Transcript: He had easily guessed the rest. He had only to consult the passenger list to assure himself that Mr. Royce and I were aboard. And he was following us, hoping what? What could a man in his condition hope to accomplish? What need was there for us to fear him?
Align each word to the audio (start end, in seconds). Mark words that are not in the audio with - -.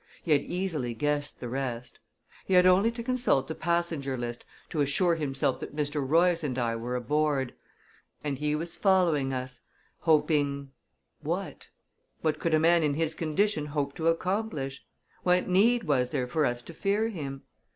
He 0.23 0.31
had 0.31 0.41
easily 0.41 0.95
guessed 0.95 1.39
the 1.39 1.47
rest. 1.47 1.99
He 2.47 2.55
had 2.55 2.65
only 2.65 2.89
to 2.89 3.03
consult 3.03 3.47
the 3.47 3.53
passenger 3.53 4.17
list 4.17 4.43
to 4.69 4.81
assure 4.81 5.13
himself 5.13 5.59
that 5.59 5.75
Mr. 5.75 6.03
Royce 6.03 6.43
and 6.43 6.57
I 6.57 6.75
were 6.75 6.95
aboard. 6.95 7.53
And 8.23 8.39
he 8.39 8.55
was 8.55 8.75
following 8.75 9.31
us, 9.31 9.59
hoping 9.99 10.71
what? 11.21 11.69
What 12.21 12.39
could 12.39 12.55
a 12.55 12.59
man 12.59 12.81
in 12.81 12.95
his 12.95 13.13
condition 13.13 13.67
hope 13.67 13.93
to 13.97 14.07
accomplish? 14.07 14.83
What 15.21 15.47
need 15.47 15.83
was 15.83 16.09
there 16.09 16.27
for 16.27 16.47
us 16.47 16.63
to 16.63 16.73
fear 16.73 17.09
him? 17.09 17.43